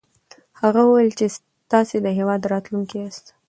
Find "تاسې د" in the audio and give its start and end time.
1.71-2.07